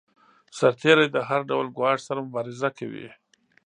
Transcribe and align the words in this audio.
سرتیری 0.57 1.07
د 1.11 1.17
هر 1.29 1.41
ډول 1.49 1.67
ګواښ 1.77 1.97
سره 2.07 2.19
مبارزه 2.27 2.69
کوي. 2.77 3.07